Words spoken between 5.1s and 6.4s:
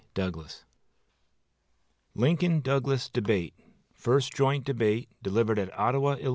DELIVERED AT OTTAWA, ILL.